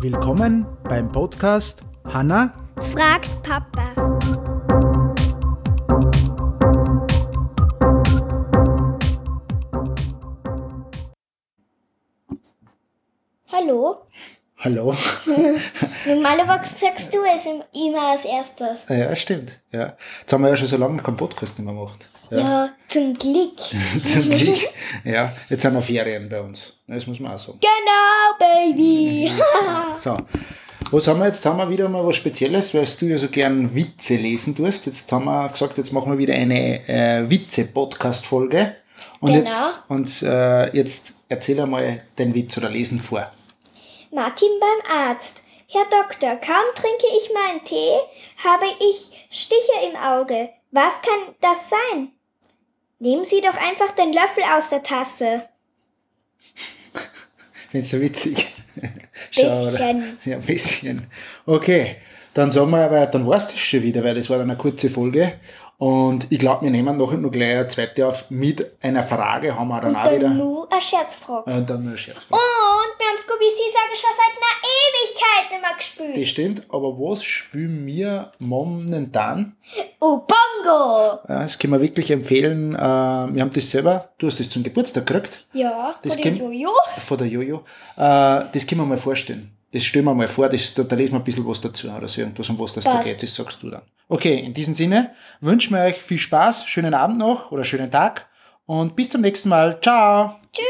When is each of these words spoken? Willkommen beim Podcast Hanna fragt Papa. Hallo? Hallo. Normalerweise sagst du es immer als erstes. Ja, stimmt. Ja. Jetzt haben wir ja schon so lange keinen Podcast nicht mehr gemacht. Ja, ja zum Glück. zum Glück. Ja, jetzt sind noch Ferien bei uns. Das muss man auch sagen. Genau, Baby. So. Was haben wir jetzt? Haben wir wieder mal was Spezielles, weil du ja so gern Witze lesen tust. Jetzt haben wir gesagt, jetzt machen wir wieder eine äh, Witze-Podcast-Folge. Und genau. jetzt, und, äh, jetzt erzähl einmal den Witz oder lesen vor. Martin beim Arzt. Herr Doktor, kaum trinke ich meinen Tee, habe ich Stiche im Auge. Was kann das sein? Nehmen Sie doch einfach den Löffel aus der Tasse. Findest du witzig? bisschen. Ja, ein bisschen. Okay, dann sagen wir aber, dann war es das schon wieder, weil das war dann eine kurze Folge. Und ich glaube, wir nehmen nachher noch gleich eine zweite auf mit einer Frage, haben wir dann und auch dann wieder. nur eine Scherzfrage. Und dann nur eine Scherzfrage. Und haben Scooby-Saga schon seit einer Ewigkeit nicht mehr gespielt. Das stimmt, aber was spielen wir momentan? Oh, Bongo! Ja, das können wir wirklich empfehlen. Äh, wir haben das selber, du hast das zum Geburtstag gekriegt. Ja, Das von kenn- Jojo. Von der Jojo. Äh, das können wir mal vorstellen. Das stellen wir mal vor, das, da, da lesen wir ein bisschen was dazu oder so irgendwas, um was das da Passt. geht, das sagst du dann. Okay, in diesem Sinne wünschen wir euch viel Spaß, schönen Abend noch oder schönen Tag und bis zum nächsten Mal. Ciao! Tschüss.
Willkommen 0.00 0.64
beim 0.84 1.10
Podcast 1.10 1.82
Hanna 2.04 2.52
fragt 2.92 3.42
Papa. 3.42 3.90
Hallo? 13.50 14.06
Hallo. 14.58 14.96
Normalerweise 16.06 16.74
sagst 16.74 17.12
du 17.12 17.18
es 17.24 17.46
immer 17.72 18.12
als 18.12 18.24
erstes. 18.24 18.86
Ja, 18.88 19.16
stimmt. 19.16 19.58
Ja. 19.72 19.96
Jetzt 20.20 20.32
haben 20.32 20.42
wir 20.42 20.50
ja 20.50 20.56
schon 20.56 20.68
so 20.68 20.76
lange 20.76 21.02
keinen 21.02 21.16
Podcast 21.16 21.58
nicht 21.58 21.66
mehr 21.66 21.74
gemacht. 21.74 22.08
Ja, 22.30 22.38
ja 22.38 22.70
zum 22.88 23.14
Glück. 23.14 23.58
zum 24.04 24.30
Glück. 24.30 24.60
Ja, 25.04 25.32
jetzt 25.48 25.62
sind 25.62 25.74
noch 25.74 25.82
Ferien 25.82 26.28
bei 26.28 26.40
uns. 26.40 26.74
Das 26.86 27.06
muss 27.06 27.20
man 27.20 27.32
auch 27.32 27.38
sagen. 27.38 27.58
Genau, 27.60 28.38
Baby. 28.38 29.27
So. 30.02 30.16
Was 30.90 31.06
haben 31.06 31.20
wir 31.20 31.26
jetzt? 31.26 31.44
Haben 31.44 31.58
wir 31.58 31.68
wieder 31.68 31.88
mal 31.88 32.06
was 32.06 32.16
Spezielles, 32.16 32.72
weil 32.72 32.86
du 32.98 33.06
ja 33.06 33.18
so 33.18 33.28
gern 33.28 33.74
Witze 33.74 34.16
lesen 34.16 34.56
tust. 34.56 34.86
Jetzt 34.86 35.10
haben 35.12 35.26
wir 35.26 35.48
gesagt, 35.50 35.76
jetzt 35.76 35.92
machen 35.92 36.12
wir 36.12 36.18
wieder 36.18 36.34
eine 36.34 36.88
äh, 36.88 37.28
Witze-Podcast-Folge. 37.28 38.76
Und 39.20 39.32
genau. 39.32 39.50
jetzt, 39.50 39.82
und, 39.88 40.22
äh, 40.22 40.74
jetzt 40.74 41.12
erzähl 41.28 41.60
einmal 41.60 42.02
den 42.16 42.34
Witz 42.34 42.56
oder 42.56 42.70
lesen 42.70 43.00
vor. 43.00 43.30
Martin 44.10 44.48
beim 44.60 45.08
Arzt. 45.08 45.42
Herr 45.70 45.84
Doktor, 45.84 46.36
kaum 46.36 46.64
trinke 46.74 47.06
ich 47.18 47.30
meinen 47.34 47.62
Tee, 47.62 47.98
habe 48.42 48.64
ich 48.80 49.26
Stiche 49.28 49.86
im 49.90 49.96
Auge. 49.96 50.48
Was 50.70 51.02
kann 51.02 51.34
das 51.42 51.68
sein? 51.68 52.12
Nehmen 52.98 53.26
Sie 53.26 53.42
doch 53.42 53.56
einfach 53.56 53.90
den 53.90 54.14
Löffel 54.14 54.44
aus 54.56 54.70
der 54.70 54.82
Tasse. 54.82 55.46
Findest 57.70 57.92
du 57.92 58.00
witzig? 58.00 58.46
bisschen. 59.46 60.18
Ja, 60.24 60.36
ein 60.36 60.42
bisschen. 60.42 61.06
Okay, 61.46 61.96
dann 62.34 62.50
sagen 62.50 62.70
wir 62.70 62.84
aber, 62.84 63.06
dann 63.06 63.26
war 63.26 63.38
es 63.38 63.46
das 63.46 63.58
schon 63.58 63.82
wieder, 63.82 64.02
weil 64.04 64.14
das 64.14 64.28
war 64.30 64.38
dann 64.38 64.50
eine 64.50 64.58
kurze 64.58 64.90
Folge. 64.90 65.34
Und 65.78 66.26
ich 66.30 66.40
glaube, 66.40 66.64
wir 66.64 66.70
nehmen 66.72 66.96
nachher 66.96 67.18
noch 67.18 67.30
gleich 67.30 67.56
eine 67.56 67.68
zweite 67.68 68.06
auf 68.08 68.30
mit 68.30 68.66
einer 68.82 69.04
Frage, 69.04 69.56
haben 69.56 69.68
wir 69.68 69.80
dann 69.80 69.90
und 69.90 69.96
auch 69.96 70.04
dann 70.04 70.14
wieder. 70.16 70.28
nur 70.30 70.72
eine 70.72 70.82
Scherzfrage. 70.82 71.50
Und 71.52 71.70
dann 71.70 71.82
nur 71.82 71.90
eine 71.90 71.98
Scherzfrage. 71.98 72.42
Und 72.42 72.57
haben 73.28 73.50
Scooby-Saga 73.50 73.94
schon 73.94 74.10
seit 74.16 74.34
einer 74.36 74.56
Ewigkeit 74.78 75.50
nicht 75.50 75.60
mehr 75.62 75.76
gespielt. 75.76 76.22
Das 76.22 76.28
stimmt, 76.28 76.62
aber 76.74 76.92
was 76.98 77.22
spielen 77.24 77.86
wir 77.86 78.32
momentan? 78.38 79.56
Oh, 80.00 80.18
Bongo! 80.26 81.18
Ja, 81.28 81.40
das 81.42 81.58
können 81.58 81.72
wir 81.74 81.80
wirklich 81.80 82.10
empfehlen. 82.10 82.74
Äh, 82.74 82.78
wir 82.78 83.42
haben 83.42 83.50
das 83.52 83.70
selber, 83.70 84.10
du 84.18 84.26
hast 84.26 84.40
das 84.40 84.48
zum 84.48 84.62
Geburtstag 84.62 85.06
gekriegt. 85.06 85.46
Ja, 85.52 85.96
Das 86.02 86.14
von 86.14 86.22
kenn- 86.22 86.36
Jojo. 86.38 86.70
Von 87.06 87.18
der 87.18 87.26
Jojo. 87.26 87.56
Äh, 87.96 88.00
das 88.52 88.66
können 88.66 88.80
wir 88.80 88.86
mal 88.86 88.98
vorstellen. 88.98 89.52
Das 89.72 89.84
stellen 89.84 90.06
wir 90.06 90.14
mal 90.14 90.28
vor, 90.28 90.48
das, 90.48 90.72
da, 90.72 90.82
da 90.82 90.96
lesen 90.96 91.12
wir 91.12 91.18
ein 91.18 91.24
bisschen 91.24 91.46
was 91.46 91.60
dazu 91.60 91.90
oder 91.90 92.08
so 92.08 92.22
irgendwas, 92.22 92.48
um 92.48 92.58
was 92.58 92.72
das 92.72 92.84
da 92.84 92.94
Passt. 92.94 93.10
geht, 93.10 93.22
das 93.22 93.34
sagst 93.34 93.62
du 93.62 93.68
dann. 93.68 93.82
Okay, 94.08 94.38
in 94.40 94.54
diesem 94.54 94.72
Sinne 94.72 95.14
wünschen 95.42 95.76
wir 95.76 95.82
euch 95.84 95.96
viel 95.96 96.16
Spaß, 96.18 96.66
schönen 96.66 96.94
Abend 96.94 97.18
noch 97.18 97.52
oder 97.52 97.64
schönen 97.64 97.90
Tag 97.90 98.26
und 98.64 98.96
bis 98.96 99.10
zum 99.10 99.20
nächsten 99.20 99.50
Mal. 99.50 99.78
Ciao! 99.82 100.36
Tschüss. 100.54 100.64